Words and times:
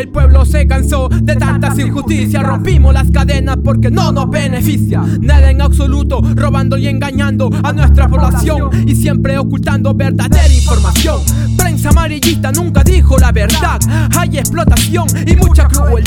El 0.00 0.08
pueblo 0.08 0.46
se 0.46 0.66
cansó 0.66 1.10
de 1.10 1.36
tantas 1.36 1.78
injusticias. 1.78 2.42
Rompimos 2.42 2.94
las 2.94 3.10
cadenas 3.10 3.58
porque 3.62 3.90
no 3.90 4.10
nos 4.12 4.30
beneficia. 4.30 5.02
Nada 5.20 5.50
en 5.50 5.60
absoluto, 5.60 6.22
robando 6.36 6.78
y 6.78 6.88
engañando 6.88 7.50
a 7.62 7.70
nuestra 7.74 8.08
población 8.08 8.70
y 8.88 8.94
siempre 8.94 9.36
ocultando 9.36 9.92
verdadera 9.92 10.48
información. 10.48 11.18
Prensa 11.54 11.90
amarillista 11.90 12.50
nunca 12.50 12.82
dijo 12.82 13.18
la 13.18 13.30
verdad. 13.30 13.78
Hay 14.18 14.38
explotación 14.38 15.06
y 15.26 15.36
mucha 15.36 15.68
crueldad. 15.68 15.99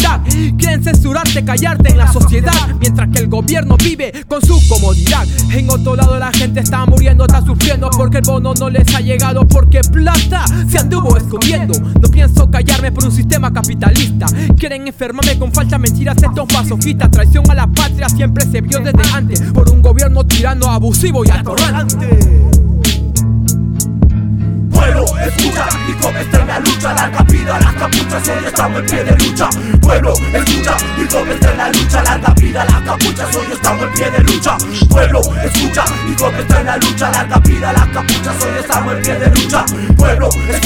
Quieren 0.58 0.84
censurarte, 0.84 1.46
callarte 1.46 1.92
en 1.92 1.98
la 1.98 2.12
sociedad, 2.12 2.76
mientras 2.80 3.10
que 3.10 3.20
el 3.20 3.28
gobierno 3.28 3.78
vive 3.78 4.26
con 4.28 4.42
su 4.42 4.60
comodidad. 4.68 5.26
En 5.52 5.70
otro 5.70 5.96
lado 5.96 6.20
la 6.20 6.32
gente 6.32 6.60
está 6.60 6.86
muriendo, 6.86 7.26
está 7.26 7.46
sufriendo 7.46 7.90
porque 7.92 8.18
el 8.18 8.24
bono 8.24 8.54
no 8.54 8.70
les 8.70 8.94
ha 8.94 9.00
llegado, 9.00 9.48
porque 9.48 9.82
plata 9.82 10.46
se 10.70 10.78
anduvo 10.78 11.18
escondiendo. 11.18 11.74
No 11.80 12.10
pienso 12.10 12.50
callarme 12.50 12.92
por 12.92 13.06
un 13.06 13.12
sistema 13.12 13.52
capitalista. 13.54 14.26
Quieren 14.58 14.88
enfermarme 14.88 15.38
con 15.38 15.54
falsas 15.54 15.80
mentiras, 15.80 16.18
estos 16.22 16.52
masoquistas. 16.54 17.12
Traición 17.12 17.50
a 17.50 17.56
la 17.56 17.68
patria 17.68 18.10
siempre 18.10 18.46
se 18.46 18.62
vio 18.62 18.80
desde 18.80 19.14
antes 19.14 19.42
por 19.54 19.70
un 19.70 19.82
gobierno 19.82 20.26
tirano, 20.26 20.68
abusivo 20.68 21.24
y 21.26 21.30
atorrante. 21.30 22.63
Escucha, 25.38 25.68
y 25.88 25.94
con 25.94 26.14
la 26.48 26.60
lucha, 26.60 26.94
larga 26.94 27.24
vida 27.24 27.60
las 27.60 27.74
capuchas, 27.74 28.28
hoy 28.28 28.46
estamos 28.46 28.80
en 28.80 28.86
pie 28.86 29.04
de 29.04 29.12
lucha. 29.18 29.50
Pueblo, 29.82 30.14
escucha, 30.34 30.78
y 30.98 31.06
con 31.08 31.58
la 31.58 31.70
lucha, 31.70 32.04
larga 32.04 32.34
vida 32.34 32.66
las 32.66 32.82
capuchas, 32.82 33.36
hoy 33.36 33.46
estamos 33.52 33.84
en 33.84 33.94
pie 33.94 34.12
de 34.12 34.20
lucha. 34.24 34.58
Pueblo, 34.90 35.22
escucha, 35.44 35.86
y 36.08 36.14
con 36.14 36.66
la 36.66 36.78
lucha, 36.78 37.12
larga 37.12 37.38
vida 37.40 37.74
las 37.74 37.88
capuchas, 37.88 38.44
hoy 38.44 38.52
estamos 38.60 38.94
en 38.94 39.02
pie 39.02 39.16
de 39.16 39.28
lucha. 39.28 39.66
Pueblo, 39.98 40.30
escucha, 40.50 40.63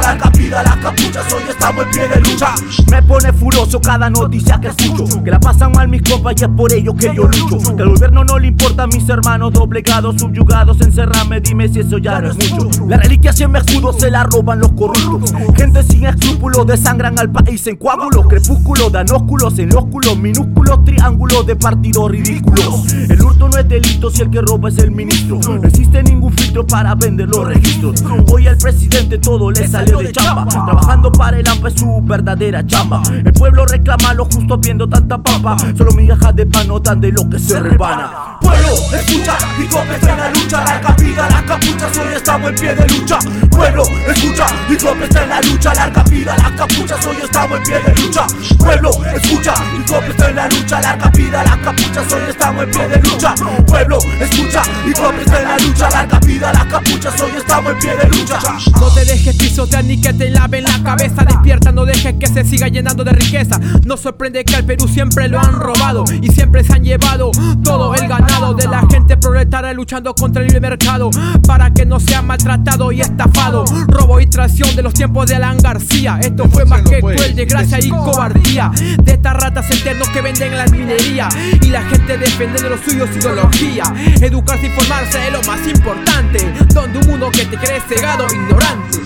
la 0.00 0.62
las 0.62 0.76
capuchas, 0.76 1.32
hoy 1.32 1.42
estamos 1.48 1.84
en 1.84 1.90
pie 1.90 2.08
de 2.08 2.20
lucha. 2.20 2.54
Me 2.90 3.02
pone 3.02 3.32
furioso 3.32 3.80
cada 3.80 4.10
noticia 4.10 4.60
que 4.60 4.68
escucho, 4.68 5.22
que 5.22 5.30
la 5.30 5.40
pasan 5.40 5.72
mal 5.72 5.88
mis 5.88 6.02
copas 6.02 6.34
y 6.38 6.44
es 6.44 6.50
por 6.50 6.72
ello 6.72 6.94
que 6.94 7.14
yo 7.14 7.24
lucho. 7.24 7.76
Que 7.76 7.82
al 7.82 7.90
gobierno 7.90 8.24
no 8.24 8.38
le 8.38 8.48
importa 8.48 8.84
a 8.84 8.86
mis 8.86 9.08
hermanos 9.08 9.52
doblegados, 9.52 10.16
subyugados, 10.20 10.80
encerrame, 10.80 11.40
dime 11.40 11.68
si 11.68 11.80
eso 11.80 11.98
ya 11.98 12.20
no 12.20 12.30
es 12.30 12.52
mucho. 12.52 12.86
La 12.86 12.96
reliquia 12.96 13.32
siempre 13.32 13.62
escudo 13.62 13.92
se 13.92 14.10
la 14.10 14.24
roban 14.24 14.60
los 14.60 14.72
corruptos. 14.72 15.32
Gente 15.56 15.82
sin 15.82 16.06
escrúpulos 16.06 16.66
desangran 16.66 17.18
al 17.18 17.30
país 17.30 17.66
en 17.66 17.76
coágulos. 17.76 18.26
Crepúsculos 18.28 18.92
dan 18.92 19.10
ósculos 19.10 19.58
en 19.58 19.74
ósculos, 19.74 20.16
minúsculos 20.18 20.84
triángulos 20.84 21.46
de 21.46 21.56
partidos 21.56 22.10
ridículos. 22.10 22.92
El 22.92 23.22
hurto 23.22 23.48
no 23.48 23.58
es 23.58 23.68
delito 23.68 24.10
si 24.10 24.22
el 24.22 24.30
que 24.30 24.40
roba 24.40 24.68
es 24.68 24.78
el 24.78 24.90
ministro. 24.90 25.38
No 25.38 25.66
existe 25.66 26.02
ningún 26.02 26.32
filtro 26.32 26.66
para 26.66 26.94
vender 26.94 27.28
los 27.28 27.46
registros. 27.46 28.04
Hoy 28.32 28.46
al 28.46 28.58
presidente 28.58 29.18
todo 29.18 29.50
le 29.50 29.66
Trabajando 29.84 31.12
para 31.12 31.38
el 31.38 31.48
AMPA 31.48 31.68
es 31.68 31.74
su 31.80 32.00
verdadera 32.02 32.66
chamba. 32.66 33.02
El 33.10 33.32
pueblo 33.32 33.66
reclama 33.66 34.14
lo 34.14 34.24
justo 34.24 34.58
viendo 34.58 34.88
tanta 34.88 35.18
papa. 35.18 35.56
Solo 35.76 35.92
migajas 35.92 36.34
de 36.36 36.46
pan 36.46 36.68
notan 36.68 37.00
de 37.00 37.12
lo 37.12 37.28
que 37.28 37.38
se 37.38 37.60
rebana. 37.60 38.33
Pueblo, 38.40 38.74
escucha 38.92 39.38
y 39.58 39.66
comienza 39.66 40.10
en 40.10 40.18
la 40.18 40.30
lucha. 40.30 40.64
La 40.64 40.80
capilla, 40.80 41.28
la 41.28 41.44
capucha, 41.44 41.86
hoy 42.00 42.14
estamos 42.14 42.50
en 42.50 42.54
pie 42.56 42.74
de 42.74 42.88
lucha. 42.88 43.18
Pueblo, 43.50 43.84
escucha 44.08 44.46
y 44.68 44.76
comienza 44.76 45.22
en 45.22 45.28
la 45.28 45.40
lucha. 45.40 45.74
Larga 45.74 46.02
vida, 46.04 46.36
la 46.36 46.56
capucha, 46.56 46.96
hoy 47.06 47.16
estamos 47.22 47.58
en 47.58 47.64
pie 47.64 47.80
de 47.82 48.02
lucha. 48.02 48.26
Pueblo, 48.58 48.90
escucha 49.14 49.54
y 49.78 49.90
comienza 49.90 50.28
en 50.28 50.36
la 50.36 50.48
lucha. 50.48 50.80
Larga 50.80 51.10
vida, 51.10 51.44
la 51.44 51.60
capucha, 51.62 52.00
hoy 52.14 52.22
estamos 52.28 52.64
en 52.64 52.70
pie 52.70 52.88
de 52.88 53.02
lucha. 53.02 53.34
Pueblo, 53.66 53.98
escucha 54.20 54.62
y 54.86 54.92
comienza 54.92 55.40
en 55.40 55.48
la 55.48 55.58
lucha. 55.58 55.90
Larga 55.90 56.18
vida, 56.20 56.52
la 56.52 56.68
capucha, 56.68 57.10
hoy 57.22 57.30
estamos 57.36 57.72
en 57.72 57.78
pie 57.78 57.96
de 57.96 58.08
lucha. 58.08 58.38
No 58.80 58.90
te 58.90 59.04
dejes 59.04 59.36
pisotear 59.36 59.84
ni 59.84 60.00
que 60.00 60.12
te 60.12 60.30
laven 60.30 60.64
la 60.64 60.82
cabeza. 60.82 61.24
Despierta, 61.24 61.72
no 61.72 61.84
dejes 61.84 62.14
que 62.18 62.26
se 62.26 62.44
siga 62.44 62.68
llenando 62.68 63.04
de 63.04 63.12
riqueza. 63.12 63.58
No 63.84 63.96
sorprende 63.96 64.44
que 64.44 64.56
al 64.56 64.64
Perú 64.64 64.88
siempre 64.88 65.28
lo 65.28 65.38
han 65.38 65.52
robado 65.52 66.04
y 66.20 66.28
siempre 66.28 66.64
se 66.64 66.72
han 66.72 66.84
llevado 66.84 67.30
todo 67.62 67.94
el 67.94 68.08
ganado 68.08 68.23
de 68.24 68.68
la 68.68 68.86
gente 68.90 69.16
proletaria 69.16 69.72
luchando 69.72 70.14
contra 70.14 70.42
el 70.42 70.48
libre 70.48 70.60
mercado 70.60 71.10
para 71.46 71.72
que 71.72 71.84
no 71.84 72.00
sea 72.00 72.22
maltratado 72.22 72.90
y 72.90 73.00
estafado. 73.00 73.64
Robo 73.88 74.20
y 74.20 74.26
traición 74.26 74.74
de 74.76 74.82
los 74.82 74.94
tiempos 74.94 75.26
de 75.26 75.36
Alan 75.36 75.58
García. 75.58 76.18
Esto 76.20 76.48
fue 76.48 76.64
más 76.64 76.82
que 76.82 77.00
cruel, 77.00 77.34
desgracia 77.34 77.78
y 77.80 77.88
cobardía 77.88 78.70
de 79.02 79.12
estas 79.12 79.34
ratas 79.34 79.70
eternos 79.70 80.08
que 80.08 80.20
venden 80.20 80.56
la 80.56 80.66
minería 80.66 81.28
y 81.60 81.68
la 81.68 81.82
gente 81.82 82.18
depende 82.18 82.62
de 82.62 82.70
los 82.70 82.80
suyos 82.80 83.08
ideología. 83.16 83.84
Educarse 84.20 84.66
y 84.66 84.70
formarse 84.70 85.26
es 85.26 85.32
lo 85.32 85.42
más 85.42 85.66
importante, 85.66 86.52
donde 86.74 86.98
un 86.98 87.06
mundo 87.06 87.30
que 87.30 87.44
te 87.46 87.56
cree 87.56 87.80
cegado, 87.80 88.26
ignorante. 88.32 88.98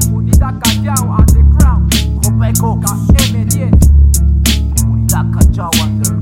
Comunidad 0.00 0.54
Callao 0.60 1.16
Underground, 1.18 1.92
M10, 3.14 3.70
Comunidad 4.76 5.26
Callao 5.32 5.70
Underground. 5.82 6.13